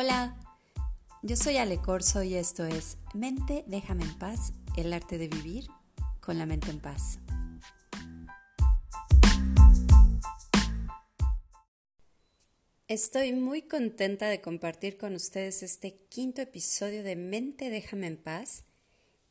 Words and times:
Hola, 0.00 0.36
yo 1.24 1.34
soy 1.34 1.56
Ale 1.56 1.78
Corso 1.78 2.22
y 2.22 2.36
esto 2.36 2.64
es 2.64 2.98
Mente, 3.14 3.64
déjame 3.66 4.04
en 4.04 4.16
paz, 4.16 4.52
el 4.76 4.92
arte 4.92 5.18
de 5.18 5.26
vivir 5.26 5.66
con 6.20 6.38
la 6.38 6.46
mente 6.46 6.70
en 6.70 6.78
paz. 6.78 7.18
Estoy 12.86 13.32
muy 13.32 13.62
contenta 13.62 14.28
de 14.28 14.40
compartir 14.40 14.98
con 14.98 15.16
ustedes 15.16 15.64
este 15.64 15.96
quinto 16.08 16.42
episodio 16.42 17.02
de 17.02 17.16
Mente, 17.16 17.68
déjame 17.68 18.06
en 18.06 18.18
paz 18.18 18.66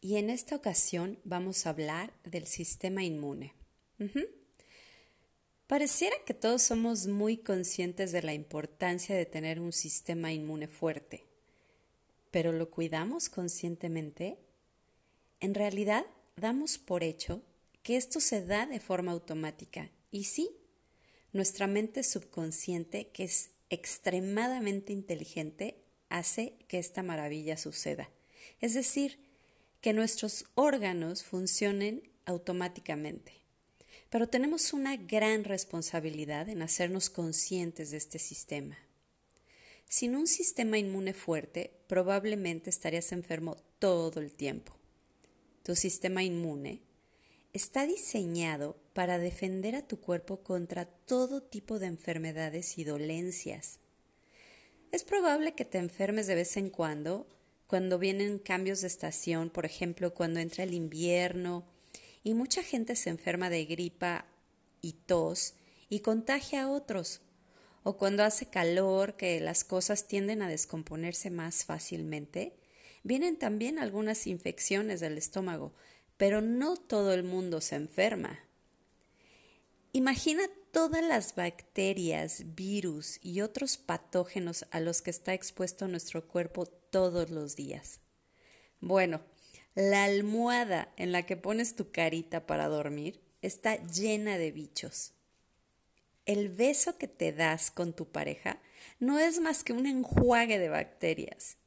y 0.01 0.17
en 0.17 0.29
esta 0.29 0.57
ocasión 0.57 1.17
vamos 1.23 1.65
a 1.65 1.69
hablar 1.69 2.11
del 2.25 2.45
sistema 2.45 3.05
inmune. 3.05 3.55
Pareciera 5.67 6.15
que 6.25 6.33
todos 6.33 6.61
somos 6.61 7.07
muy 7.07 7.35
conscientes 7.35 8.13
de 8.13 8.21
la 8.21 8.33
importancia 8.33 9.17
de 9.17 9.25
tener 9.25 9.59
un 9.59 9.73
sistema 9.73 10.31
inmune 10.31 10.69
fuerte, 10.69 11.25
pero 12.31 12.53
¿lo 12.53 12.69
cuidamos 12.69 13.27
conscientemente? 13.27 14.37
En 15.41 15.53
realidad, 15.53 16.05
damos 16.37 16.77
por 16.77 17.03
hecho 17.03 17.43
que 17.83 17.97
esto 17.97 18.21
se 18.21 18.45
da 18.45 18.65
de 18.65 18.79
forma 18.79 19.11
automática, 19.11 19.91
y 20.09 20.23
sí, 20.23 20.51
nuestra 21.33 21.67
mente 21.67 22.03
subconsciente, 22.03 23.09
que 23.09 23.25
es 23.25 23.49
extremadamente 23.69 24.93
inteligente, 24.93 25.81
hace 26.07 26.53
que 26.69 26.79
esta 26.79 27.03
maravilla 27.03 27.57
suceda. 27.57 28.09
Es 28.61 28.73
decir, 28.73 29.19
que 29.81 29.91
nuestros 29.91 30.45
órganos 30.55 31.25
funcionen 31.25 32.09
automáticamente. 32.25 33.46
Pero 34.09 34.27
tenemos 34.27 34.73
una 34.73 34.95
gran 34.95 35.43
responsabilidad 35.43 36.49
en 36.49 36.61
hacernos 36.61 37.09
conscientes 37.09 37.91
de 37.91 37.97
este 37.97 38.19
sistema. 38.19 38.77
Sin 39.89 40.15
un 40.15 40.27
sistema 40.27 40.77
inmune 40.77 41.13
fuerte, 41.13 41.71
probablemente 41.87 42.69
estarías 42.69 43.11
enfermo 43.11 43.57
todo 43.79 44.19
el 44.19 44.33
tiempo. 44.33 44.77
Tu 45.63 45.75
sistema 45.75 46.23
inmune 46.23 46.81
está 47.53 47.85
diseñado 47.85 48.77
para 48.93 49.17
defender 49.17 49.75
a 49.75 49.87
tu 49.87 49.99
cuerpo 49.99 50.41
contra 50.43 50.85
todo 50.85 51.41
tipo 51.41 51.79
de 51.79 51.87
enfermedades 51.87 52.77
y 52.77 52.83
dolencias. 52.83 53.79
Es 54.91 55.03
probable 55.03 55.53
que 55.53 55.65
te 55.65 55.77
enfermes 55.77 56.27
de 56.27 56.35
vez 56.35 56.55
en 56.57 56.69
cuando, 56.69 57.27
cuando 57.67 57.99
vienen 57.99 58.39
cambios 58.39 58.81
de 58.81 58.87
estación, 58.87 59.49
por 59.49 59.65
ejemplo, 59.65 60.13
cuando 60.13 60.39
entra 60.39 60.63
el 60.63 60.73
invierno, 60.73 61.65
y 62.27 62.33
mucha 62.33 62.61
gente 62.61 62.97
se 62.97 63.09
enferma 63.09 63.49
de 63.49 63.63
gripa 63.63 64.25
y 64.81 64.91
tos 65.05 65.53
y 65.87 66.01
contagia 66.01 66.63
a 66.63 66.69
otros. 66.69 67.21
O 67.83 67.95
cuando 67.95 68.21
hace 68.25 68.47
calor, 68.47 69.15
que 69.15 69.39
las 69.39 69.63
cosas 69.63 70.09
tienden 70.09 70.41
a 70.41 70.49
descomponerse 70.49 71.29
más 71.29 71.63
fácilmente, 71.63 72.57
vienen 73.01 73.39
también 73.39 73.79
algunas 73.79 74.27
infecciones 74.27 74.99
del 74.99 75.17
estómago, 75.17 75.73
pero 76.17 76.41
no 76.41 76.75
todo 76.75 77.13
el 77.13 77.23
mundo 77.23 77.61
se 77.61 77.75
enferma. 77.75 78.37
Imagina 79.93 80.43
todas 80.73 81.05
las 81.05 81.33
bacterias, 81.33 82.43
virus 82.55 83.19
y 83.23 83.39
otros 83.39 83.77
patógenos 83.77 84.65
a 84.71 84.81
los 84.81 85.01
que 85.01 85.11
está 85.11 85.33
expuesto 85.33 85.87
nuestro 85.87 86.27
cuerpo 86.27 86.65
todos 86.65 87.29
los 87.29 87.55
días. 87.55 88.01
Bueno, 88.81 89.21
la 89.77 90.05
almohada 90.05 90.91
en 90.97 91.11
la 91.11 91.27
que 91.27 91.37
pones 91.37 91.75
tu 91.75 91.91
carita 91.91 92.47
para 92.47 92.67
dormir 92.67 93.21
está 93.43 93.75
llena 93.85 94.39
de 94.39 94.51
bichos. 94.51 95.13
El 96.25 96.49
beso 96.49 96.97
que 96.97 97.07
te 97.07 97.31
das 97.31 97.69
con 97.69 97.93
tu 97.93 98.11
pareja 98.11 98.59
no 98.99 99.19
es 99.19 99.39
más 99.39 99.63
que 99.63 99.73
un 99.73 99.85
enjuague 99.85 100.57
de 100.57 100.69
bacterias. 100.69 101.57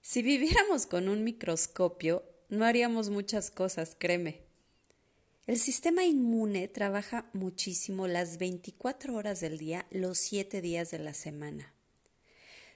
Si 0.00 0.22
viviéramos 0.22 0.86
con 0.86 1.10
un 1.10 1.22
microscopio, 1.22 2.24
no 2.48 2.64
haríamos 2.64 3.10
muchas 3.10 3.50
cosas, 3.50 3.94
créeme. 3.98 4.40
El 5.46 5.58
sistema 5.58 6.02
inmune 6.02 6.66
trabaja 6.68 7.28
muchísimo 7.34 8.08
las 8.08 8.38
24 8.38 9.14
horas 9.14 9.40
del 9.40 9.58
día, 9.58 9.84
los 9.90 10.16
7 10.16 10.62
días 10.62 10.90
de 10.90 10.98
la 10.98 11.12
semana. 11.12 11.74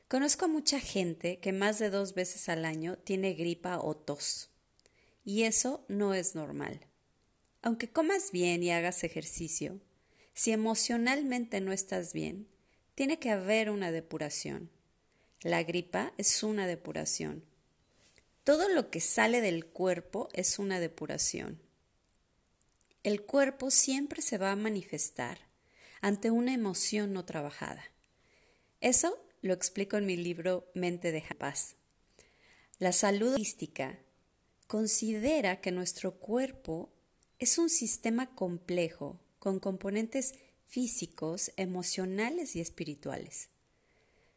Conozco 0.08 0.44
a 0.44 0.48
mucha 0.48 0.78
gente 0.78 1.38
que 1.38 1.52
más 1.52 1.78
de 1.78 1.88
dos 1.88 2.12
veces 2.12 2.50
al 2.50 2.66
año 2.66 2.98
tiene 2.98 3.32
gripa 3.32 3.78
o 3.78 3.96
tos. 3.96 4.47
Y 5.28 5.42
eso 5.42 5.84
no 5.88 6.14
es 6.14 6.34
normal. 6.34 6.80
Aunque 7.60 7.90
comas 7.90 8.32
bien 8.32 8.62
y 8.62 8.70
hagas 8.70 9.04
ejercicio, 9.04 9.78
si 10.32 10.52
emocionalmente 10.52 11.60
no 11.60 11.70
estás 11.70 12.14
bien, 12.14 12.48
tiene 12.94 13.18
que 13.18 13.28
haber 13.30 13.68
una 13.68 13.92
depuración. 13.92 14.70
La 15.42 15.62
gripa 15.64 16.14
es 16.16 16.42
una 16.42 16.66
depuración. 16.66 17.44
Todo 18.42 18.70
lo 18.70 18.88
que 18.88 19.02
sale 19.02 19.42
del 19.42 19.66
cuerpo 19.66 20.30
es 20.32 20.58
una 20.58 20.80
depuración. 20.80 21.60
El 23.02 23.20
cuerpo 23.20 23.70
siempre 23.70 24.22
se 24.22 24.38
va 24.38 24.52
a 24.52 24.56
manifestar 24.56 25.40
ante 26.00 26.30
una 26.30 26.54
emoción 26.54 27.12
no 27.12 27.26
trabajada. 27.26 27.84
Eso 28.80 29.22
lo 29.42 29.52
explico 29.52 29.98
en 29.98 30.06
mi 30.06 30.16
libro 30.16 30.70
Mente 30.72 31.12
de 31.12 31.22
Paz. 31.38 31.74
La 32.78 32.92
salud 32.92 33.34
holística 33.34 33.98
considera 34.68 35.62
que 35.62 35.72
nuestro 35.72 36.18
cuerpo 36.18 36.92
es 37.38 37.56
un 37.56 37.70
sistema 37.70 38.34
complejo 38.34 39.18
con 39.38 39.60
componentes 39.60 40.34
físicos, 40.66 41.50
emocionales 41.56 42.54
y 42.54 42.60
espirituales. 42.60 43.48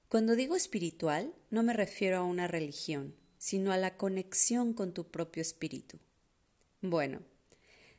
Cuando 0.07 0.37
digo 0.37 0.55
espiritual, 0.55 1.35
no 1.49 1.63
me 1.63 1.73
refiero 1.73 2.17
a 2.17 2.23
una 2.23 2.47
religión, 2.47 3.13
sino 3.37 3.73
a 3.73 3.77
la 3.77 3.97
conexión 3.97 4.73
con 4.73 4.93
tu 4.93 5.11
propio 5.11 5.41
espíritu. 5.41 5.99
Bueno, 6.81 7.21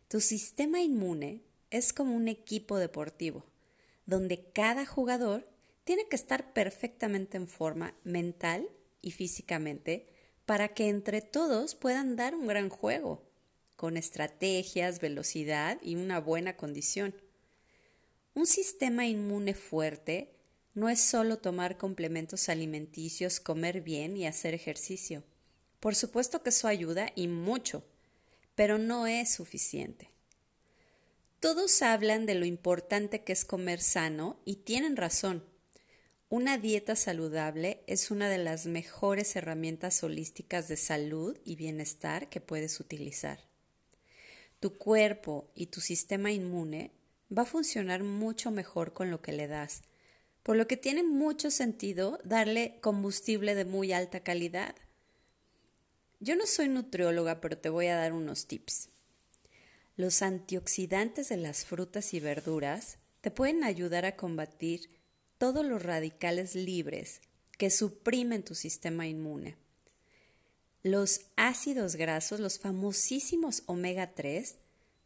tu 0.08 0.20
sistema 0.20 0.80
inmune 0.80 1.42
es 1.70 1.92
como 1.92 2.16
un 2.16 2.28
equipo 2.28 2.78
deportivo, 2.78 3.44
donde 4.06 4.42
cada 4.52 4.86
jugador 4.86 5.46
tiene 5.84 6.08
que 6.08 6.16
estar 6.16 6.54
perfectamente 6.54 7.36
en 7.36 7.46
forma 7.46 7.94
mental 8.04 8.70
y 9.02 9.10
físicamente 9.10 10.06
para 10.52 10.68
que 10.68 10.90
entre 10.90 11.22
todos 11.22 11.74
puedan 11.74 12.14
dar 12.14 12.34
un 12.34 12.46
gran 12.46 12.68
juego, 12.68 13.22
con 13.74 13.96
estrategias, 13.96 15.00
velocidad 15.00 15.78
y 15.80 15.96
una 15.96 16.20
buena 16.20 16.58
condición. 16.58 17.14
Un 18.34 18.44
sistema 18.44 19.06
inmune 19.06 19.54
fuerte 19.54 20.36
no 20.74 20.90
es 20.90 21.00
solo 21.00 21.38
tomar 21.38 21.78
complementos 21.78 22.50
alimenticios, 22.50 23.40
comer 23.40 23.80
bien 23.80 24.14
y 24.14 24.26
hacer 24.26 24.52
ejercicio. 24.52 25.24
Por 25.80 25.94
supuesto 25.94 26.42
que 26.42 26.50
eso 26.50 26.68
ayuda 26.68 27.12
y 27.14 27.28
mucho, 27.28 27.82
pero 28.54 28.76
no 28.76 29.06
es 29.06 29.32
suficiente. 29.32 30.10
Todos 31.40 31.80
hablan 31.80 32.26
de 32.26 32.34
lo 32.34 32.44
importante 32.44 33.24
que 33.24 33.32
es 33.32 33.46
comer 33.46 33.80
sano 33.80 34.38
y 34.44 34.56
tienen 34.56 34.98
razón. 34.98 35.46
Una 36.32 36.56
dieta 36.56 36.96
saludable 36.96 37.84
es 37.86 38.10
una 38.10 38.30
de 38.30 38.38
las 38.38 38.64
mejores 38.64 39.36
herramientas 39.36 40.02
holísticas 40.02 40.66
de 40.66 40.78
salud 40.78 41.36
y 41.44 41.56
bienestar 41.56 42.30
que 42.30 42.40
puedes 42.40 42.80
utilizar. 42.80 43.40
Tu 44.58 44.78
cuerpo 44.78 45.50
y 45.54 45.66
tu 45.66 45.82
sistema 45.82 46.32
inmune 46.32 46.90
va 47.30 47.42
a 47.42 47.44
funcionar 47.44 48.02
mucho 48.02 48.50
mejor 48.50 48.94
con 48.94 49.10
lo 49.10 49.20
que 49.20 49.32
le 49.32 49.46
das, 49.46 49.82
por 50.42 50.56
lo 50.56 50.66
que 50.66 50.78
tiene 50.78 51.02
mucho 51.02 51.50
sentido 51.50 52.18
darle 52.24 52.78
combustible 52.80 53.54
de 53.54 53.66
muy 53.66 53.92
alta 53.92 54.20
calidad. 54.20 54.74
Yo 56.18 56.34
no 56.34 56.46
soy 56.46 56.70
nutrióloga, 56.70 57.42
pero 57.42 57.58
te 57.58 57.68
voy 57.68 57.88
a 57.88 57.96
dar 57.96 58.14
unos 58.14 58.46
tips. 58.46 58.88
Los 59.96 60.22
antioxidantes 60.22 61.28
de 61.28 61.36
las 61.36 61.66
frutas 61.66 62.14
y 62.14 62.20
verduras 62.20 62.96
te 63.20 63.30
pueden 63.30 63.64
ayudar 63.64 64.06
a 64.06 64.16
combatir 64.16 65.01
todos 65.42 65.66
los 65.66 65.82
radicales 65.82 66.54
libres 66.54 67.20
que 67.58 67.68
suprimen 67.68 68.44
tu 68.44 68.54
sistema 68.54 69.08
inmune. 69.08 69.56
Los 70.84 71.22
ácidos 71.34 71.96
grasos, 71.96 72.38
los 72.38 72.60
famosísimos 72.60 73.64
omega 73.66 74.14
3, 74.14 74.58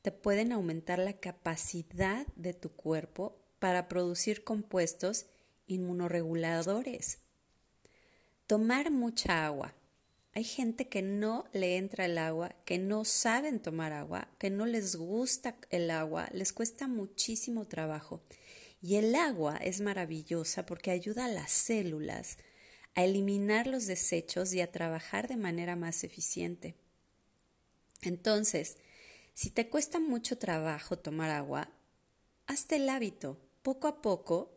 te 0.03 0.12
pueden 0.12 0.53
aumentar 0.53 0.99
la 0.99 1.15
capacidad 1.15 2.27
de 2.37 2.53
tu 2.53 2.69
cuerpo 2.69 3.38
para 3.61 3.88
producir 3.88 4.44
compuestos 4.44 5.25
inmunoreguladores. 5.69 7.21
Tomar 8.47 8.91
mucha 8.91 9.47
agua. 9.47 9.75
Hay 10.35 10.44
gente 10.44 10.87
que 10.87 11.00
no 11.00 11.47
le 11.55 11.79
entra 11.79 12.05
el 12.05 12.19
agua, 12.19 12.55
que 12.67 12.77
no 12.77 13.06
saben 13.06 13.59
tomar 13.59 13.94
agua, 13.94 14.29
que 14.39 14.50
no 14.50 14.67
les 14.67 14.97
gusta 14.97 15.56
el 15.71 15.91
agua, 15.91 16.29
les 16.35 16.53
cuesta 16.53 16.89
muchísimo 16.89 17.65
trabajo. 17.65 18.21
Y 18.81 18.96
el 18.96 19.14
agua 19.14 19.56
es 19.56 19.81
maravillosa 19.81 20.67
porque 20.67 20.90
ayuda 20.90 21.25
a 21.25 21.31
las 21.31 21.50
células 21.50 22.38
a 22.94 23.05
eliminar 23.05 23.67
los 23.67 23.87
desechos 23.87 24.52
y 24.55 24.61
a 24.61 24.73
trabajar 24.73 25.28
de 25.28 25.37
manera 25.37 25.76
más 25.76 26.05
eficiente. 26.05 26.75
Entonces, 28.02 28.78
si 29.34 29.50
te 29.50 29.69
cuesta 29.69 30.00
mucho 30.00 30.38
trabajo 30.38 30.99
tomar 30.99 31.31
agua, 31.31 31.70
hazte 32.46 32.76
el 32.76 32.88
hábito 32.88 33.38
poco 33.62 33.88
a 33.88 34.00
poco 34.00 34.50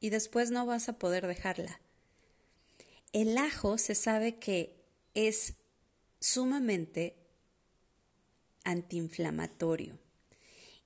y 0.00 0.10
después 0.10 0.50
no 0.50 0.66
vas 0.66 0.88
a 0.88 0.98
poder 0.98 1.26
dejarla. 1.26 1.80
El 3.12 3.38
ajo 3.38 3.78
se 3.78 3.94
sabe 3.94 4.38
que 4.38 4.84
es 5.14 5.54
sumamente 6.18 7.16
antiinflamatorio 8.64 10.03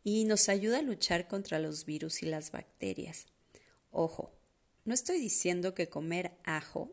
y 0.09 0.25
nos 0.25 0.49
ayuda 0.49 0.79
a 0.79 0.83
luchar 0.83 1.29
contra 1.29 1.59
los 1.59 1.85
virus 1.85 2.23
y 2.23 2.27
las 2.27 2.51
bacterias. 2.51 3.27
Ojo, 3.91 4.33
no 4.87 4.95
estoy 4.95 5.21
diciendo 5.21 5.75
que 5.75 5.91
comer 5.91 6.33
ajo 6.45 6.91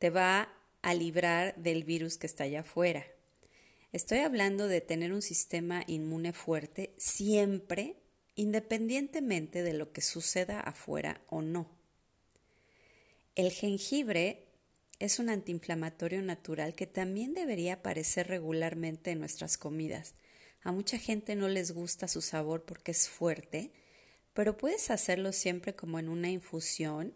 te 0.00 0.10
va 0.10 0.52
a 0.82 0.94
librar 0.94 1.54
del 1.56 1.84
virus 1.84 2.18
que 2.18 2.26
está 2.26 2.42
allá 2.42 2.60
afuera. 2.60 3.06
Estoy 3.92 4.18
hablando 4.18 4.66
de 4.66 4.80
tener 4.80 5.12
un 5.12 5.22
sistema 5.22 5.84
inmune 5.86 6.32
fuerte 6.32 6.92
siempre, 6.98 7.94
independientemente 8.34 9.62
de 9.62 9.74
lo 9.74 9.92
que 9.92 10.00
suceda 10.00 10.58
afuera 10.58 11.20
o 11.28 11.40
no. 11.40 11.70
El 13.36 13.52
jengibre 13.52 14.48
es 14.98 15.20
un 15.20 15.28
antiinflamatorio 15.28 16.20
natural 16.22 16.74
que 16.74 16.88
también 16.88 17.32
debería 17.32 17.74
aparecer 17.74 18.26
regularmente 18.26 19.12
en 19.12 19.20
nuestras 19.20 19.56
comidas. 19.56 20.14
A 20.62 20.72
mucha 20.72 20.98
gente 20.98 21.36
no 21.36 21.48
les 21.48 21.72
gusta 21.72 22.08
su 22.08 22.20
sabor 22.20 22.64
porque 22.64 22.90
es 22.90 23.08
fuerte, 23.08 23.72
pero 24.34 24.56
puedes 24.56 24.90
hacerlo 24.90 25.32
siempre 25.32 25.74
como 25.74 25.98
en 25.98 26.08
una 26.08 26.30
infusión 26.30 27.14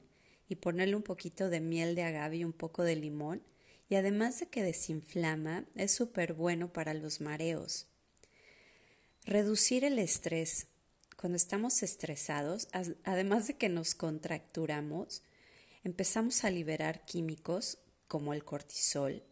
y 0.48 0.56
ponerle 0.56 0.96
un 0.96 1.02
poquito 1.02 1.48
de 1.48 1.60
miel 1.60 1.94
de 1.94 2.02
agave 2.02 2.38
y 2.38 2.44
un 2.44 2.52
poco 2.52 2.82
de 2.82 2.96
limón. 2.96 3.42
Y 3.88 3.94
además 3.94 4.40
de 4.40 4.46
que 4.46 4.62
desinflama, 4.62 5.66
es 5.74 5.92
súper 5.92 6.32
bueno 6.32 6.72
para 6.72 6.94
los 6.94 7.20
mareos. 7.20 7.86
Reducir 9.24 9.84
el 9.84 9.98
estrés. 9.98 10.66
Cuando 11.16 11.36
estamos 11.36 11.82
estresados, 11.82 12.68
además 13.04 13.46
de 13.46 13.54
que 13.54 13.68
nos 13.68 13.94
contracturamos, 13.94 15.22
empezamos 15.84 16.44
a 16.44 16.50
liberar 16.50 17.04
químicos 17.04 17.78
como 18.08 18.32
el 18.32 18.44
cortisol 18.44 19.22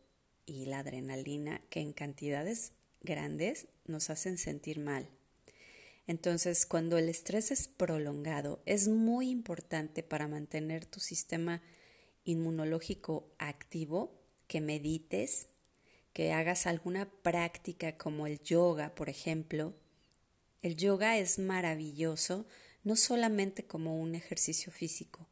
y 0.47 0.67
la 0.67 0.81
adrenalina 0.81 1.61
que 1.71 1.81
en 1.81 1.93
cantidades 1.93 2.73
grandes 3.03 3.67
nos 3.87 4.11
hacen 4.11 4.39
sentir 4.39 4.79
mal. 4.79 5.09
Entonces, 6.07 6.67
cuando 6.67 6.99
el 6.99 7.09
estrés 7.09 7.51
es 7.51 7.69
prolongado, 7.69 8.61
es 8.67 8.89
muy 8.89 9.31
importante 9.31 10.03
para 10.03 10.27
mantener 10.27 10.85
tu 10.85 10.99
sistema 10.99 11.63
inmunológico 12.25 13.33
activo 13.39 14.13
que 14.47 14.61
medites, 14.61 15.47
que 16.13 16.33
hagas 16.33 16.67
alguna 16.67 17.09
práctica 17.23 17.97
como 17.97 18.27
el 18.27 18.41
yoga, 18.43 18.95
por 18.95 19.09
ejemplo. 19.09 19.75
El 20.63 20.77
yoga 20.77 21.17
es 21.19 21.39
maravilloso, 21.39 22.47
no 22.83 22.97
solamente 22.97 23.65
como 23.65 24.01
un 24.01 24.15
ejercicio 24.15 24.73
físico, 24.73 25.29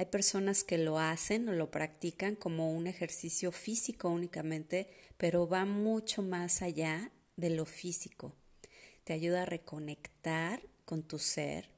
hay 0.00 0.06
personas 0.06 0.64
que 0.64 0.78
lo 0.78 0.98
hacen 0.98 1.46
o 1.50 1.52
lo 1.52 1.70
practican 1.70 2.34
como 2.34 2.72
un 2.72 2.86
ejercicio 2.86 3.52
físico 3.52 4.08
únicamente, 4.08 4.86
pero 5.18 5.46
va 5.46 5.66
mucho 5.66 6.22
más 6.22 6.62
allá 6.62 7.12
de 7.36 7.50
lo 7.50 7.66
físico. 7.66 8.34
Te 9.04 9.12
ayuda 9.12 9.42
a 9.42 9.44
reconectar 9.44 10.62
con 10.86 11.02
tu 11.02 11.18
ser, 11.18 11.68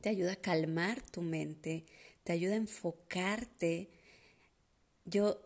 te 0.00 0.08
ayuda 0.08 0.32
a 0.32 0.36
calmar 0.40 1.02
tu 1.02 1.20
mente, 1.20 1.84
te 2.24 2.32
ayuda 2.32 2.54
a 2.54 2.56
enfocarte. 2.64 3.90
Yo 5.04 5.38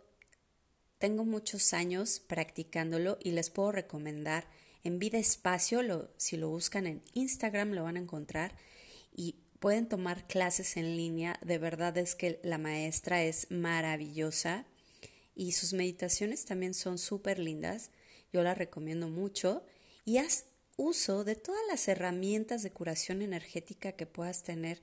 tengo 0.98 1.24
muchos 1.24 1.72
años 1.72 2.20
practicándolo 2.20 3.18
y 3.20 3.32
les 3.32 3.50
puedo 3.50 3.72
recomendar 3.72 4.46
en 4.84 5.00
Vida 5.00 5.18
Espacio, 5.18 5.82
lo, 5.82 6.12
si 6.16 6.36
lo 6.36 6.48
buscan 6.48 6.86
en 6.86 7.02
Instagram 7.12 7.72
lo 7.72 7.82
van 7.82 7.96
a 7.96 8.00
encontrar 8.00 8.56
y 9.12 9.41
pueden 9.62 9.88
tomar 9.88 10.26
clases 10.26 10.76
en 10.76 10.96
línea. 10.96 11.38
De 11.40 11.56
verdad 11.56 11.96
es 11.96 12.16
que 12.16 12.40
la 12.42 12.58
maestra 12.58 13.22
es 13.22 13.48
maravillosa 13.52 14.66
y 15.36 15.52
sus 15.52 15.72
meditaciones 15.72 16.44
también 16.44 16.74
son 16.74 16.98
súper 16.98 17.38
lindas. 17.38 17.92
Yo 18.32 18.42
la 18.42 18.56
recomiendo 18.56 19.08
mucho 19.08 19.64
y 20.04 20.18
haz 20.18 20.46
uso 20.76 21.22
de 21.22 21.36
todas 21.36 21.62
las 21.70 21.86
herramientas 21.86 22.64
de 22.64 22.72
curación 22.72 23.22
energética 23.22 23.92
que 23.92 24.04
puedas 24.04 24.42
tener 24.42 24.82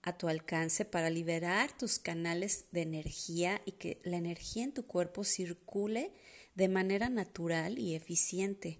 a 0.00 0.16
tu 0.16 0.28
alcance 0.28 0.84
para 0.84 1.10
liberar 1.10 1.76
tus 1.76 1.98
canales 1.98 2.66
de 2.70 2.82
energía 2.82 3.60
y 3.64 3.72
que 3.72 4.00
la 4.04 4.16
energía 4.16 4.62
en 4.62 4.72
tu 4.72 4.86
cuerpo 4.86 5.24
circule 5.24 6.12
de 6.54 6.68
manera 6.68 7.08
natural 7.08 7.80
y 7.80 7.96
eficiente. 7.96 8.78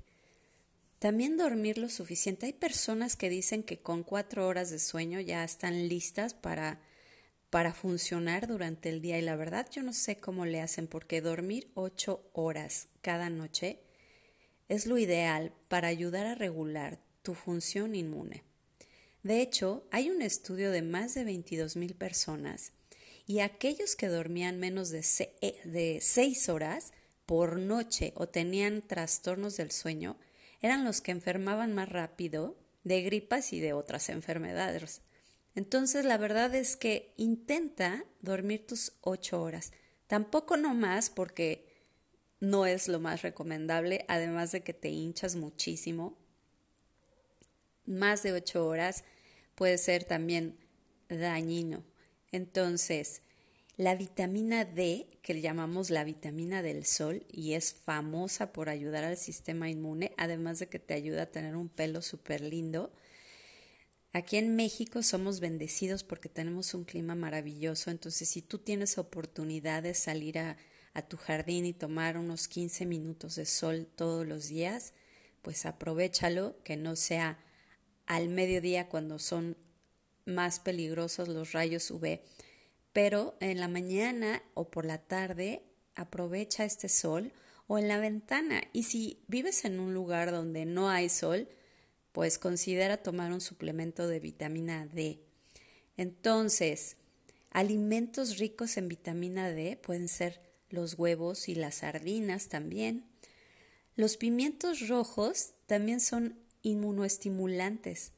También 1.00 1.38
dormir 1.38 1.78
lo 1.78 1.88
suficiente. 1.88 2.44
Hay 2.44 2.52
personas 2.52 3.16
que 3.16 3.30
dicen 3.30 3.62
que 3.62 3.78
con 3.78 4.04
cuatro 4.04 4.46
horas 4.46 4.68
de 4.68 4.78
sueño 4.78 5.18
ya 5.18 5.42
están 5.42 5.88
listas 5.88 6.34
para, 6.34 6.78
para 7.48 7.72
funcionar 7.72 8.46
durante 8.46 8.90
el 8.90 9.00
día 9.00 9.18
y 9.18 9.22
la 9.22 9.34
verdad 9.34 9.66
yo 9.72 9.82
no 9.82 9.94
sé 9.94 10.20
cómo 10.20 10.44
le 10.44 10.60
hacen 10.60 10.86
porque 10.86 11.22
dormir 11.22 11.70
ocho 11.72 12.22
horas 12.34 12.88
cada 13.00 13.30
noche 13.30 13.80
es 14.68 14.84
lo 14.84 14.98
ideal 14.98 15.54
para 15.68 15.88
ayudar 15.88 16.26
a 16.26 16.34
regular 16.34 17.00
tu 17.22 17.32
función 17.32 17.94
inmune. 17.94 18.44
De 19.22 19.40
hecho, 19.40 19.84
hay 19.90 20.10
un 20.10 20.20
estudio 20.20 20.70
de 20.70 20.82
más 20.82 21.14
de 21.14 21.24
22 21.24 21.76
mil 21.76 21.94
personas 21.94 22.72
y 23.26 23.40
aquellos 23.40 23.96
que 23.96 24.08
dormían 24.08 24.60
menos 24.60 24.90
de, 24.90 25.02
eh, 25.40 25.60
de 25.64 26.00
seis 26.02 26.50
horas 26.50 26.92
por 27.24 27.58
noche 27.58 28.12
o 28.16 28.28
tenían 28.28 28.82
trastornos 28.82 29.56
del 29.56 29.70
sueño, 29.70 30.18
eran 30.60 30.84
los 30.84 31.00
que 31.00 31.12
enfermaban 31.12 31.74
más 31.74 31.88
rápido 31.88 32.56
de 32.84 33.02
gripas 33.02 33.52
y 33.52 33.60
de 33.60 33.72
otras 33.72 34.08
enfermedades. 34.08 35.02
Entonces 35.54 36.04
la 36.04 36.18
verdad 36.18 36.54
es 36.54 36.76
que 36.76 37.12
intenta 37.16 38.04
dormir 38.20 38.66
tus 38.66 38.92
ocho 39.00 39.42
horas. 39.42 39.72
Tampoco 40.06 40.56
no 40.56 40.74
más 40.74 41.10
porque 41.10 41.70
no 42.40 42.66
es 42.66 42.88
lo 42.88 43.00
más 43.00 43.22
recomendable, 43.22 44.04
además 44.08 44.52
de 44.52 44.62
que 44.62 44.72
te 44.72 44.88
hinchas 44.88 45.36
muchísimo. 45.36 46.16
Más 47.86 48.22
de 48.22 48.32
ocho 48.32 48.66
horas 48.66 49.04
puede 49.54 49.78
ser 49.78 50.04
también 50.04 50.58
dañino. 51.08 51.84
Entonces, 52.32 53.22
la 53.80 53.94
vitamina 53.94 54.66
D, 54.66 55.08
que 55.22 55.40
llamamos 55.40 55.88
la 55.88 56.04
vitamina 56.04 56.62
del 56.62 56.84
sol 56.84 57.24
y 57.32 57.54
es 57.54 57.72
famosa 57.72 58.52
por 58.52 58.68
ayudar 58.68 59.04
al 59.04 59.16
sistema 59.16 59.70
inmune, 59.70 60.12
además 60.18 60.58
de 60.58 60.68
que 60.68 60.78
te 60.78 60.92
ayuda 60.92 61.22
a 61.22 61.30
tener 61.30 61.56
un 61.56 61.70
pelo 61.70 62.02
súper 62.02 62.42
lindo. 62.42 62.92
Aquí 64.12 64.36
en 64.36 64.54
México 64.54 65.02
somos 65.02 65.40
bendecidos 65.40 66.04
porque 66.04 66.28
tenemos 66.28 66.74
un 66.74 66.84
clima 66.84 67.14
maravilloso, 67.14 67.90
entonces 67.90 68.28
si 68.28 68.42
tú 68.42 68.58
tienes 68.58 68.98
oportunidad 68.98 69.82
de 69.82 69.94
salir 69.94 70.38
a, 70.38 70.58
a 70.92 71.00
tu 71.00 71.16
jardín 71.16 71.64
y 71.64 71.72
tomar 71.72 72.18
unos 72.18 72.48
15 72.48 72.84
minutos 72.84 73.36
de 73.36 73.46
sol 73.46 73.88
todos 73.96 74.26
los 74.26 74.48
días, 74.48 74.92
pues 75.40 75.64
aprovechalo, 75.64 76.62
que 76.64 76.76
no 76.76 76.96
sea 76.96 77.38
al 78.04 78.28
mediodía 78.28 78.90
cuando 78.90 79.18
son 79.18 79.56
más 80.26 80.60
peligrosos 80.60 81.28
los 81.28 81.52
rayos 81.52 81.90
UV 81.90 82.20
pero 82.92 83.36
en 83.40 83.60
la 83.60 83.68
mañana 83.68 84.42
o 84.54 84.70
por 84.70 84.84
la 84.84 84.98
tarde 84.98 85.62
aprovecha 85.94 86.64
este 86.64 86.88
sol 86.88 87.32
o 87.66 87.78
en 87.78 87.88
la 87.88 87.98
ventana. 87.98 88.62
Y 88.72 88.84
si 88.84 89.22
vives 89.28 89.64
en 89.64 89.78
un 89.80 89.94
lugar 89.94 90.32
donde 90.32 90.64
no 90.64 90.90
hay 90.90 91.08
sol, 91.08 91.48
pues 92.12 92.38
considera 92.38 92.96
tomar 92.96 93.32
un 93.32 93.40
suplemento 93.40 94.08
de 94.08 94.18
vitamina 94.18 94.86
D. 94.86 95.20
Entonces, 95.96 96.96
alimentos 97.50 98.38
ricos 98.38 98.76
en 98.76 98.88
vitamina 98.88 99.50
D 99.50 99.76
pueden 99.76 100.08
ser 100.08 100.40
los 100.70 100.98
huevos 100.98 101.48
y 101.48 101.54
las 101.54 101.76
sardinas 101.76 102.48
también. 102.48 103.04
Los 103.96 104.16
pimientos 104.16 104.88
rojos 104.88 105.52
también 105.66 106.00
son 106.00 106.38
inmunoestimulantes. 106.62 108.12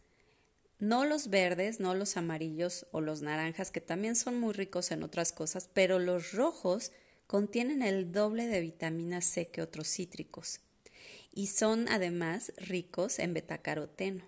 No 0.82 1.04
los 1.04 1.30
verdes, 1.30 1.78
no 1.78 1.94
los 1.94 2.16
amarillos 2.16 2.88
o 2.90 3.00
los 3.00 3.22
naranjas, 3.22 3.70
que 3.70 3.80
también 3.80 4.16
son 4.16 4.40
muy 4.40 4.52
ricos 4.52 4.90
en 4.90 5.04
otras 5.04 5.30
cosas, 5.30 5.70
pero 5.72 6.00
los 6.00 6.32
rojos 6.32 6.90
contienen 7.28 7.82
el 7.82 8.10
doble 8.10 8.48
de 8.48 8.60
vitamina 8.60 9.20
C 9.20 9.46
que 9.46 9.62
otros 9.62 9.86
cítricos 9.86 10.58
y 11.32 11.46
son 11.46 11.88
además 11.88 12.52
ricos 12.56 13.20
en 13.20 13.32
betacaroteno. 13.32 14.24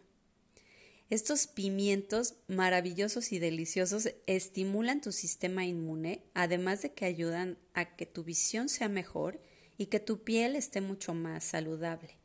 Estos 1.10 1.48
pimientos 1.48 2.34
maravillosos 2.46 3.32
y 3.32 3.40
deliciosos 3.40 4.10
estimulan 4.28 5.00
tu 5.00 5.10
sistema 5.10 5.64
inmune, 5.64 6.22
además 6.34 6.82
de 6.82 6.92
que 6.92 7.04
ayudan 7.04 7.58
a 7.72 7.96
que 7.96 8.06
tu 8.06 8.22
visión 8.22 8.68
sea 8.68 8.88
mejor 8.88 9.40
y 9.76 9.86
que 9.86 9.98
tu 9.98 10.22
piel 10.22 10.54
esté 10.54 10.80
mucho 10.80 11.14
más 11.14 11.42
saludable. 11.42 12.23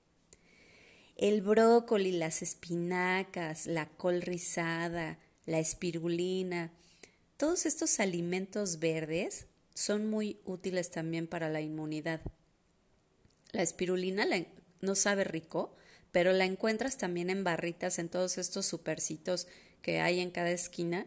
El 1.19 1.41
brócoli, 1.41 2.13
las 2.13 2.41
espinacas, 2.41 3.67
la 3.67 3.89
col 3.89 4.21
rizada, 4.21 5.19
la 5.45 5.59
espirulina, 5.59 6.71
todos 7.35 7.65
estos 7.65 7.99
alimentos 7.99 8.79
verdes 8.79 9.45
son 9.73 10.09
muy 10.09 10.39
útiles 10.45 10.91
también 10.91 11.27
para 11.27 11.49
la 11.49 11.59
inmunidad. 11.59 12.21
La 13.51 13.63
espirulina 13.63 14.25
no 14.79 14.95
sabe 14.95 15.25
rico, 15.25 15.75
pero 16.13 16.31
la 16.31 16.45
encuentras 16.45 16.97
también 16.97 17.29
en 17.29 17.43
barritas 17.43 17.99
en 17.99 18.07
todos 18.07 18.37
estos 18.37 18.65
supercitos 18.65 19.45
que 19.81 19.99
hay 19.99 20.21
en 20.21 20.31
cada 20.31 20.51
esquina, 20.51 21.05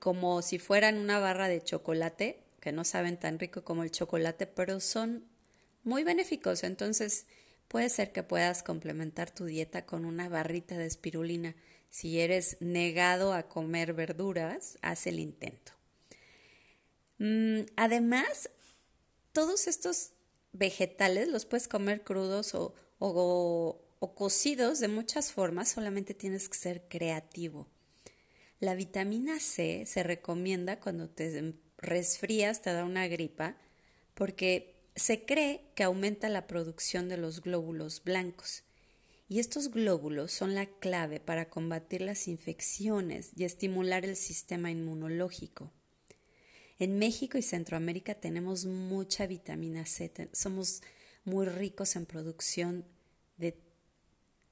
como 0.00 0.42
si 0.42 0.58
fueran 0.58 0.98
una 0.98 1.20
barra 1.20 1.46
de 1.46 1.62
chocolate, 1.62 2.40
que 2.58 2.72
no 2.72 2.82
saben 2.82 3.16
tan 3.16 3.38
rico 3.38 3.62
como 3.62 3.84
el 3.84 3.92
chocolate, 3.92 4.48
pero 4.48 4.80
son 4.80 5.24
muy 5.84 6.02
benéficos. 6.02 6.64
Entonces, 6.64 7.26
puede 7.68 7.88
ser 7.88 8.12
que 8.12 8.22
puedas 8.22 8.62
complementar 8.62 9.30
tu 9.30 9.44
dieta 9.44 9.86
con 9.86 10.04
una 10.04 10.28
barrita 10.28 10.76
de 10.76 10.86
espirulina. 10.86 11.54
Si 11.90 12.20
eres 12.20 12.56
negado 12.60 13.32
a 13.32 13.44
comer 13.44 13.94
verduras, 13.94 14.78
haz 14.82 15.06
el 15.06 15.20
intento. 15.20 15.72
Mm, 17.18 17.60
además, 17.76 18.50
todos 19.32 19.66
estos 19.66 20.10
vegetales 20.52 21.28
los 21.28 21.44
puedes 21.44 21.68
comer 21.68 22.02
crudos 22.02 22.54
o, 22.54 22.74
o 22.98 24.14
cocidos 24.14 24.80
de 24.80 24.88
muchas 24.88 25.32
formas, 25.32 25.70
solamente 25.70 26.14
tienes 26.14 26.48
que 26.48 26.58
ser 26.58 26.82
creativo. 26.88 27.66
La 28.60 28.74
vitamina 28.74 29.40
C 29.40 29.84
se 29.86 30.02
recomienda 30.02 30.80
cuando 30.80 31.08
te 31.08 31.54
resfrías, 31.78 32.62
te 32.62 32.72
da 32.72 32.84
una 32.84 33.08
gripa, 33.08 33.56
porque 34.14 34.73
se 34.96 35.24
cree 35.24 35.64
que 35.74 35.82
aumenta 35.82 36.28
la 36.28 36.46
producción 36.46 37.08
de 37.08 37.16
los 37.16 37.42
glóbulos 37.42 38.02
blancos. 38.04 38.62
Y 39.28 39.40
estos 39.40 39.70
glóbulos 39.70 40.32
son 40.32 40.54
la 40.54 40.66
clave 40.66 41.18
para 41.18 41.48
combatir 41.48 42.02
las 42.02 42.28
infecciones 42.28 43.30
y 43.36 43.44
estimular 43.44 44.04
el 44.04 44.16
sistema 44.16 44.70
inmunológico. 44.70 45.72
En 46.78 46.98
México 46.98 47.38
y 47.38 47.42
Centroamérica 47.42 48.14
tenemos 48.14 48.66
mucha 48.66 49.26
vitamina 49.26 49.86
C, 49.86 50.12
somos 50.32 50.82
muy 51.24 51.46
ricos 51.46 51.96
en 51.96 52.04
producción 52.04 52.84
de 53.38 53.56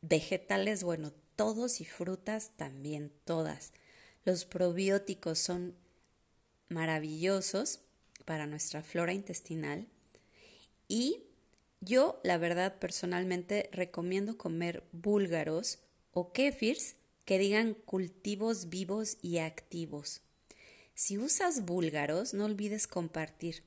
vegetales, 0.01 0.83
bueno, 0.83 1.13
todos 1.37 1.81
y 1.81 1.85
frutas 1.85 2.53
también, 2.57 3.13
todas. 3.25 3.73
Los 4.25 4.45
probióticos 4.45 5.39
son 5.39 5.75
maravillosos 6.69 7.81
para 8.25 8.47
nuestra 8.47 8.83
flora 8.83 9.13
intestinal 9.13 9.87
y 10.93 11.25
yo, 11.81 12.21
la 12.23 12.37
verdad, 12.37 12.79
personalmente 12.79 13.71
recomiendo 13.73 14.37
comer 14.37 14.85
búlgaros 14.93 15.79
o 16.13 16.35
kéfirs 16.35 16.97
que 17.25 17.39
digan 17.39 17.73
cultivos 17.73 18.69
vivos 18.69 19.17
y 19.23 19.39
activos. 19.39 20.21
Si 20.95 21.17
usas 21.17 21.65
búlgaros, 21.65 22.35
no 22.35 22.45
olvides 22.45 22.87
compartir. 22.87 23.63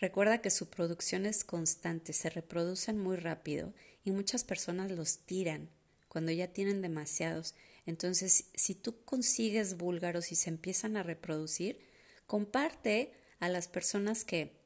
Recuerda 0.00 0.42
que 0.42 0.50
su 0.50 0.68
producción 0.68 1.24
es 1.24 1.44
constante, 1.44 2.12
se 2.12 2.30
reproducen 2.30 2.98
muy 2.98 3.16
rápido 3.16 3.72
y 4.02 4.10
muchas 4.10 4.42
personas 4.42 4.90
los 4.90 5.18
tiran 5.18 5.70
cuando 6.08 6.32
ya 6.32 6.48
tienen 6.48 6.82
demasiados. 6.82 7.54
Entonces, 7.86 8.46
si 8.54 8.74
tú 8.74 9.04
consigues 9.04 9.76
búlgaros 9.76 10.32
y 10.32 10.34
se 10.34 10.50
empiezan 10.50 10.96
a 10.96 11.04
reproducir, 11.04 11.78
comparte 12.26 13.12
a 13.38 13.48
las 13.48 13.68
personas 13.68 14.24
que 14.24 14.65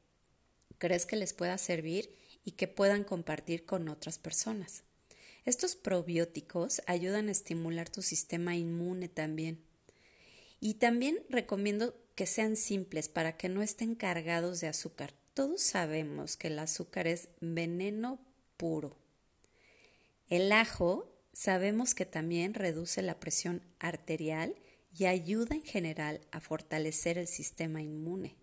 crees 0.81 1.05
que 1.05 1.15
les 1.15 1.33
pueda 1.33 1.59
servir 1.59 2.17
y 2.43 2.53
que 2.53 2.67
puedan 2.67 3.03
compartir 3.03 3.65
con 3.65 3.87
otras 3.87 4.17
personas. 4.17 4.81
Estos 5.45 5.75
probióticos 5.75 6.81
ayudan 6.87 7.27
a 7.27 7.31
estimular 7.31 7.87
tu 7.87 8.01
sistema 8.01 8.55
inmune 8.55 9.07
también. 9.07 9.61
Y 10.59 10.75
también 10.75 11.19
recomiendo 11.29 11.95
que 12.15 12.25
sean 12.25 12.55
simples 12.55 13.09
para 13.09 13.37
que 13.37 13.47
no 13.47 13.61
estén 13.61 13.93
cargados 13.93 14.59
de 14.59 14.69
azúcar. 14.69 15.13
Todos 15.35 15.61
sabemos 15.61 16.35
que 16.35 16.47
el 16.47 16.57
azúcar 16.57 17.05
es 17.05 17.29
veneno 17.41 18.19
puro. 18.57 18.97
El 20.29 20.51
ajo 20.51 21.13
sabemos 21.31 21.93
que 21.93 22.07
también 22.07 22.55
reduce 22.55 23.03
la 23.03 23.19
presión 23.19 23.61
arterial 23.77 24.55
y 24.97 25.05
ayuda 25.05 25.55
en 25.55 25.63
general 25.63 26.21
a 26.31 26.39
fortalecer 26.39 27.19
el 27.19 27.27
sistema 27.27 27.83
inmune. 27.83 28.40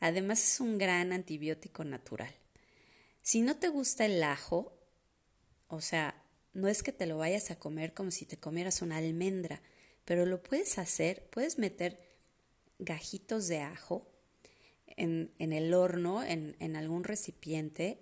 Además 0.00 0.42
es 0.42 0.60
un 0.60 0.78
gran 0.78 1.12
antibiótico 1.12 1.84
natural. 1.84 2.34
Si 3.22 3.42
no 3.42 3.56
te 3.56 3.68
gusta 3.68 4.06
el 4.06 4.22
ajo, 4.22 4.72
o 5.68 5.80
sea, 5.80 6.20
no 6.52 6.68
es 6.68 6.82
que 6.82 6.92
te 6.92 7.06
lo 7.06 7.18
vayas 7.18 7.50
a 7.50 7.58
comer 7.58 7.94
como 7.94 8.10
si 8.10 8.24
te 8.24 8.38
comieras 8.38 8.82
una 8.82 8.96
almendra, 8.96 9.60
pero 10.04 10.26
lo 10.26 10.42
puedes 10.42 10.78
hacer, 10.78 11.28
puedes 11.30 11.58
meter 11.58 12.00
gajitos 12.78 13.46
de 13.46 13.60
ajo 13.60 14.10
en, 14.86 15.30
el 15.38 15.72
horno, 15.74 16.22
en, 16.22 16.56
en 16.58 16.76
algún 16.76 17.04
recipiente, 17.04 17.98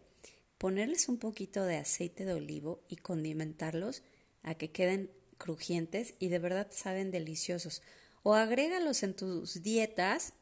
ponerles 0.57 1.09
un 1.09 1.19
poquito 1.19 1.65
de 1.65 1.77
aceite 1.77 2.25
de 2.25 2.33
olivo 2.33 2.83
y 2.89 2.97
condimentarlos 2.97 4.03
a 4.43 4.55
que 4.55 4.71
queden 4.71 5.11
crujientes 5.37 6.15
y 6.19 6.29
de 6.29 6.39
verdad 6.39 6.69
saben 6.71 7.11
deliciosos. 7.11 7.83
O 8.23 8.35
agrégalos 8.35 9.03
en 9.03 9.15
tus 9.15 9.63
dietas 9.63 10.33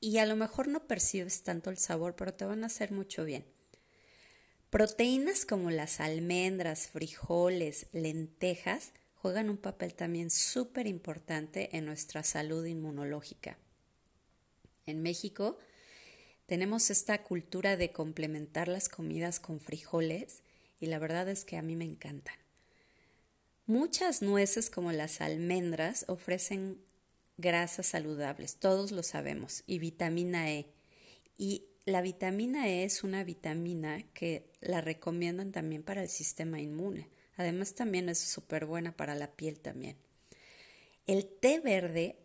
y 0.00 0.18
a 0.18 0.26
lo 0.26 0.36
mejor 0.36 0.68
no 0.68 0.86
percibes 0.86 1.42
tanto 1.42 1.70
el 1.70 1.78
sabor, 1.78 2.16
pero 2.16 2.34
te 2.34 2.44
van 2.44 2.62
a 2.62 2.68
hacer 2.68 2.92
mucho 2.92 3.24
bien. 3.24 3.44
Proteínas 4.70 5.46
como 5.46 5.70
las 5.70 6.00
almendras, 6.00 6.88
frijoles, 6.88 7.86
lentejas 7.92 8.92
juegan 9.14 9.48
un 9.48 9.56
papel 9.56 9.94
también 9.94 10.30
súper 10.30 10.86
importante 10.86 11.76
en 11.76 11.86
nuestra 11.86 12.22
salud 12.22 12.64
inmunológica. 12.64 13.58
En 14.84 15.02
México 15.02 15.58
tenemos 16.46 16.90
esta 16.90 17.22
cultura 17.22 17.76
de 17.76 17.90
complementar 17.90 18.68
las 18.68 18.88
comidas 18.88 19.40
con 19.40 19.60
frijoles 19.60 20.42
y 20.78 20.86
la 20.86 20.98
verdad 20.98 21.28
es 21.28 21.44
que 21.44 21.56
a 21.56 21.62
mí 21.62 21.74
me 21.74 21.84
encantan. 21.84 22.36
Muchas 23.66 24.22
nueces 24.22 24.70
como 24.70 24.92
las 24.92 25.20
almendras 25.20 26.04
ofrecen 26.06 26.78
grasas 27.36 27.86
saludables, 27.86 28.56
todos 28.56 28.92
lo 28.92 29.02
sabemos, 29.02 29.62
y 29.66 29.78
vitamina 29.78 30.50
E. 30.50 30.66
Y 31.38 31.64
la 31.84 32.02
vitamina 32.02 32.68
E 32.68 32.84
es 32.84 33.04
una 33.04 33.24
vitamina 33.24 34.02
que 34.12 34.50
la 34.60 34.80
recomiendan 34.80 35.52
también 35.52 35.82
para 35.82 36.02
el 36.02 36.08
sistema 36.08 36.60
inmune. 36.60 37.08
Además 37.36 37.74
también 37.74 38.08
es 38.08 38.18
súper 38.18 38.66
buena 38.66 38.96
para 38.96 39.14
la 39.14 39.32
piel 39.32 39.60
también. 39.60 39.96
El 41.06 41.26
té 41.26 41.60
verde 41.60 42.16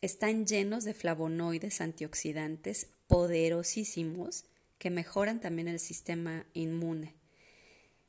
están 0.00 0.46
llenos 0.46 0.84
de 0.84 0.94
flavonoides 0.94 1.80
antioxidantes 1.80 2.88
poderosísimos 3.06 4.44
que 4.78 4.90
mejoran 4.90 5.40
también 5.40 5.68
el 5.68 5.78
sistema 5.78 6.46
inmune. 6.52 7.14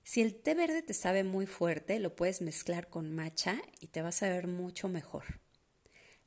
Si 0.03 0.22
el 0.22 0.36
té 0.36 0.55
verde 0.55 0.81
te 0.81 0.93
sabe 0.93 1.24
muy 1.24 1.45
fuerte, 1.45 2.00
lo 2.00 2.15
puedes 2.15 2.41
mezclar 2.41 2.89
con 2.89 3.13
matcha 3.13 3.62
y 3.79 3.88
te 3.88 4.01
vas 4.01 4.24
a 4.24 4.29
ver 4.29 4.48
mucho 4.48 4.88
mejor. 4.88 5.44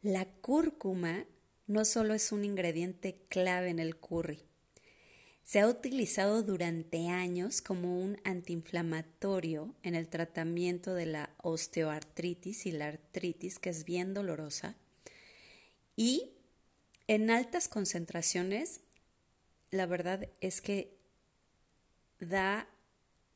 La 0.02 0.26
cúrcuma 0.26 1.26
no 1.66 1.84
solo 1.84 2.14
es 2.14 2.32
un 2.32 2.44
ingrediente 2.44 3.20
clave 3.28 3.70
en 3.70 3.78
el 3.78 3.96
curry, 3.96 4.48
se 5.48 5.60
ha 5.60 5.66
utilizado 5.66 6.42
durante 6.42 7.08
años 7.08 7.62
como 7.62 7.98
un 7.98 8.20
antiinflamatorio 8.22 9.74
en 9.82 9.94
el 9.94 10.06
tratamiento 10.10 10.92
de 10.92 11.06
la 11.06 11.30
osteoartritis 11.38 12.66
y 12.66 12.72
la 12.72 12.88
artritis, 12.88 13.58
que 13.58 13.70
es 13.70 13.86
bien 13.86 14.12
dolorosa, 14.12 14.76
y 15.96 16.32
en 17.06 17.30
altas 17.30 17.66
concentraciones, 17.66 18.82
la 19.70 19.86
verdad 19.86 20.28
es 20.42 20.60
que 20.60 20.94
da 22.20 22.68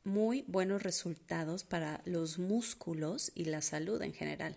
muy 0.03 0.43
buenos 0.47 0.83
resultados 0.83 1.63
para 1.63 2.03
los 2.05 2.37
músculos 2.37 3.31
y 3.33 3.45
la 3.45 3.63
salud 3.63 3.99
en 4.03 4.13
general. 4.13 4.55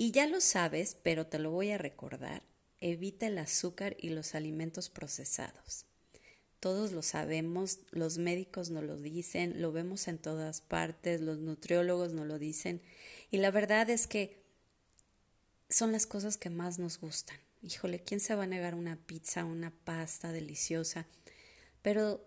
Y 0.00 0.12
ya 0.12 0.28
lo 0.28 0.40
sabes, 0.40 0.96
pero 1.02 1.26
te 1.26 1.40
lo 1.40 1.50
voy 1.50 1.72
a 1.72 1.76
recordar, 1.76 2.44
evita 2.78 3.26
el 3.26 3.36
azúcar 3.36 3.96
y 3.98 4.10
los 4.10 4.36
alimentos 4.36 4.90
procesados. 4.90 5.86
Todos 6.60 6.92
lo 6.92 7.02
sabemos, 7.02 7.80
los 7.90 8.16
médicos 8.16 8.70
nos 8.70 8.84
lo 8.84 8.96
dicen, 8.96 9.60
lo 9.60 9.72
vemos 9.72 10.06
en 10.06 10.18
todas 10.18 10.60
partes, 10.60 11.20
los 11.20 11.38
nutriólogos 11.38 12.12
nos 12.12 12.28
lo 12.28 12.38
dicen, 12.38 12.80
y 13.32 13.38
la 13.38 13.50
verdad 13.50 13.90
es 13.90 14.06
que 14.06 14.40
son 15.68 15.90
las 15.90 16.06
cosas 16.06 16.36
que 16.36 16.48
más 16.48 16.78
nos 16.78 17.00
gustan. 17.00 17.36
Híjole, 17.60 17.98
¿quién 17.98 18.20
se 18.20 18.36
va 18.36 18.44
a 18.44 18.46
negar 18.46 18.76
una 18.76 19.04
pizza, 19.04 19.44
una 19.44 19.72
pasta 19.72 20.30
deliciosa? 20.30 21.08
Pero 21.82 22.24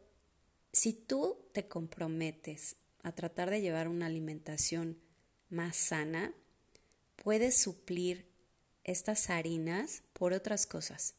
si 0.74 0.92
tú 0.92 1.38
te 1.54 1.70
comprometes 1.70 2.76
a 3.02 3.14
tratar 3.14 3.50
de 3.50 3.62
llevar 3.62 3.88
una 3.88 4.08
alimentación 4.08 4.98
más 5.50 5.78
sana, 5.78 6.34
puedes 7.24 7.56
suplir 7.58 8.26
estas 8.84 9.30
harinas 9.30 10.02
por 10.14 10.34
otras 10.34 10.66
cosas. 10.66 11.14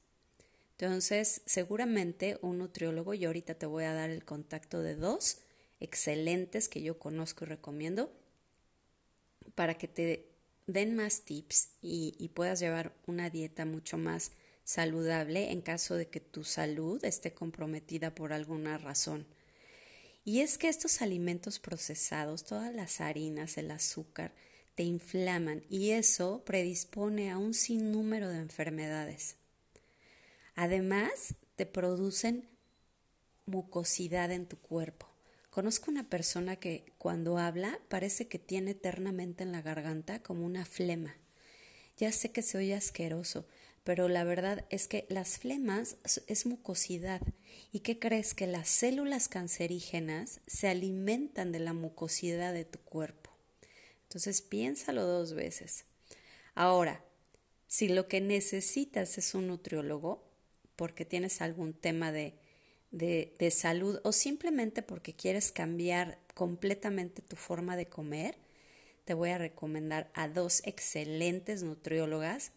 Entonces, 0.72 1.42
seguramente 1.46 2.38
un 2.42 2.58
nutriólogo, 2.58 3.14
y 3.14 3.24
ahorita 3.24 3.54
te 3.54 3.66
voy 3.66 3.84
a 3.84 3.92
dar 3.92 4.10
el 4.10 4.24
contacto 4.24 4.82
de 4.82 4.96
dos 4.96 5.38
excelentes 5.78 6.68
que 6.68 6.82
yo 6.82 6.98
conozco 6.98 7.44
y 7.44 7.48
recomiendo, 7.48 8.12
para 9.54 9.78
que 9.78 9.86
te 9.86 10.28
den 10.66 10.96
más 10.96 11.22
tips 11.22 11.68
y, 11.80 12.30
puedas 12.34 12.58
llevar 12.58 12.92
una 13.06 13.30
dieta 13.30 13.64
mucho 13.64 13.96
más 13.96 14.32
saludable 14.64 15.50
en 15.52 15.60
caso 15.60 15.94
de 15.96 16.08
que 16.08 16.20
tu 16.20 16.44
salud 16.44 17.04
esté 17.04 17.32
comprometida 17.32 18.14
por 18.14 18.32
alguna 18.32 18.78
razón. 18.78 19.26
Y 20.24 20.40
es 20.40 20.58
que 20.58 20.68
estos 20.68 21.02
alimentos 21.02 21.58
procesados, 21.58 22.44
todas 22.44 22.74
las 22.74 23.00
harinas, 23.00 23.58
el 23.58 23.70
azúcar, 23.70 24.32
te 24.74 24.82
inflaman 24.82 25.62
y 25.68 25.90
eso 25.90 26.42
predispone 26.44 27.30
a 27.30 27.38
un 27.38 27.54
sinnúmero 27.54 28.28
de 28.28 28.38
enfermedades. 28.38 29.36
Además, 30.54 31.34
te 31.56 31.66
producen 31.66 32.48
mucosidad 33.46 34.30
en 34.30 34.46
tu 34.46 34.58
cuerpo. 34.58 35.06
Conozco 35.50 35.90
una 35.90 36.08
persona 36.08 36.56
que 36.56 36.92
cuando 36.96 37.38
habla 37.38 37.78
parece 37.88 38.26
que 38.26 38.38
tiene 38.38 38.70
eternamente 38.70 39.42
en 39.42 39.52
la 39.52 39.60
garganta 39.60 40.22
como 40.22 40.46
una 40.46 40.64
flema. 40.64 41.14
Ya 41.98 42.10
sé 42.10 42.32
que 42.32 42.40
se 42.40 42.56
oye 42.56 42.74
asqueroso, 42.74 43.46
pero 43.84 44.08
la 44.08 44.24
verdad 44.24 44.64
es 44.70 44.88
que 44.88 45.06
las 45.10 45.38
flemas 45.38 45.96
es 46.26 46.46
mucosidad. 46.46 47.20
¿Y 47.70 47.80
qué 47.80 47.98
crees? 47.98 48.32
Que 48.32 48.46
las 48.46 48.68
células 48.68 49.28
cancerígenas 49.28 50.40
se 50.46 50.68
alimentan 50.68 51.52
de 51.52 51.58
la 51.58 51.72
mucosidad 51.72 52.54
de 52.54 52.64
tu 52.64 52.78
cuerpo. 52.78 53.21
Entonces 54.12 54.42
piénsalo 54.42 55.06
dos 55.06 55.32
veces. 55.32 55.86
Ahora, 56.54 57.02
si 57.66 57.88
lo 57.88 58.08
que 58.08 58.20
necesitas 58.20 59.16
es 59.16 59.34
un 59.34 59.46
nutriólogo, 59.46 60.22
porque 60.76 61.06
tienes 61.06 61.40
algún 61.40 61.72
tema 61.72 62.12
de 62.12 62.34
de, 62.90 63.34
de, 63.38 63.50
salud 63.50 64.00
o 64.04 64.12
simplemente 64.12 64.82
porque 64.82 65.14
quieres 65.14 65.50
cambiar 65.50 66.18
completamente 66.34 67.22
tu 67.22 67.36
forma 67.36 67.74
de 67.74 67.86
comer, 67.86 68.36
te 69.04 69.14
voy 69.14 69.30
a 69.30 69.38
recomendar 69.38 70.10
a 70.12 70.28
dos 70.28 70.60
excelentes 70.64 71.62
nutriólogas 71.62 72.52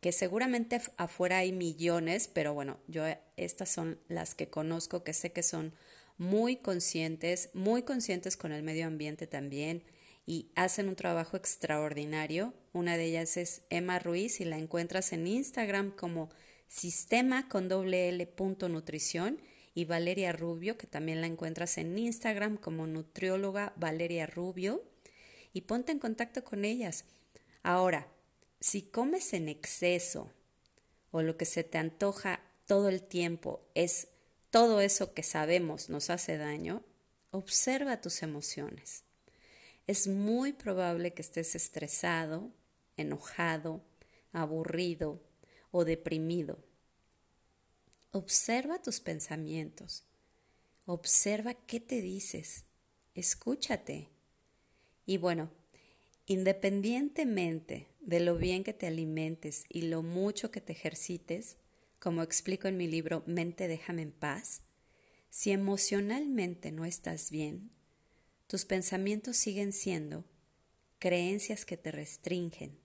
que 0.00 0.10
seguramente 0.10 0.80
afuera 0.96 1.38
hay 1.38 1.52
millones, 1.52 2.28
pero 2.32 2.54
bueno, 2.54 2.78
yo 2.86 3.04
estas 3.36 3.68
son 3.68 3.98
las 4.08 4.34
que 4.34 4.48
conozco, 4.48 5.04
que 5.04 5.12
sé 5.12 5.32
que 5.32 5.42
son 5.42 5.74
muy 6.16 6.56
conscientes, 6.56 7.50
muy 7.52 7.82
conscientes 7.82 8.36
con 8.36 8.52
el 8.52 8.62
medio 8.62 8.86
ambiente 8.86 9.26
también 9.26 9.82
y 10.28 10.50
hacen 10.56 10.90
un 10.90 10.94
trabajo 10.94 11.38
extraordinario. 11.38 12.52
Una 12.74 12.98
de 12.98 13.06
ellas 13.06 13.38
es 13.38 13.62
Emma 13.70 13.98
Ruiz 13.98 14.42
y 14.42 14.44
la 14.44 14.58
encuentras 14.58 15.14
en 15.14 15.26
Instagram 15.26 15.90
como 15.90 16.28
sistema 16.66 17.48
con 17.48 17.70
doble 17.70 18.10
L 18.10 18.26
punto 18.26 18.68
nutrición 18.68 19.40
y 19.72 19.86
Valeria 19.86 20.32
Rubio, 20.32 20.76
que 20.76 20.86
también 20.86 21.22
la 21.22 21.28
encuentras 21.28 21.78
en 21.78 21.96
Instagram 21.96 22.58
como 22.58 22.86
nutrióloga 22.86 23.72
Valeria 23.76 24.26
Rubio, 24.26 24.84
y 25.54 25.62
ponte 25.62 25.92
en 25.92 25.98
contacto 25.98 26.44
con 26.44 26.66
ellas. 26.66 27.06
Ahora, 27.62 28.06
si 28.60 28.82
comes 28.82 29.32
en 29.32 29.48
exceso 29.48 30.30
o 31.10 31.22
lo 31.22 31.38
que 31.38 31.46
se 31.46 31.64
te 31.64 31.78
antoja 31.78 32.42
todo 32.66 32.90
el 32.90 33.00
tiempo 33.00 33.62
es 33.74 34.08
todo 34.50 34.82
eso 34.82 35.14
que 35.14 35.22
sabemos 35.22 35.88
nos 35.88 36.10
hace 36.10 36.36
daño, 36.36 36.82
observa 37.30 38.02
tus 38.02 38.22
emociones. 38.22 39.07
Es 39.88 40.06
muy 40.06 40.52
probable 40.52 41.14
que 41.14 41.22
estés 41.22 41.54
estresado, 41.54 42.52
enojado, 42.98 43.82
aburrido 44.32 45.22
o 45.70 45.86
deprimido. 45.86 46.62
Observa 48.10 48.82
tus 48.82 49.00
pensamientos. 49.00 50.04
Observa 50.84 51.54
qué 51.54 51.80
te 51.80 52.02
dices. 52.02 52.66
Escúchate. 53.14 54.10
Y 55.06 55.16
bueno, 55.16 55.50
independientemente 56.26 57.88
de 58.00 58.20
lo 58.20 58.36
bien 58.36 58.64
que 58.64 58.74
te 58.74 58.88
alimentes 58.88 59.64
y 59.70 59.82
lo 59.82 60.02
mucho 60.02 60.50
que 60.50 60.60
te 60.60 60.74
ejercites, 60.74 61.56
como 61.98 62.22
explico 62.22 62.68
en 62.68 62.76
mi 62.76 62.88
libro 62.88 63.22
Mente 63.26 63.68
déjame 63.68 64.02
en 64.02 64.12
paz, 64.12 64.64
si 65.30 65.50
emocionalmente 65.50 66.72
no 66.72 66.84
estás 66.84 67.30
bien, 67.30 67.70
tus 68.48 68.64
pensamientos 68.64 69.36
siguen 69.36 69.74
siendo 69.74 70.24
creencias 70.98 71.66
que 71.66 71.76
te 71.76 71.92
restringen, 71.92 72.78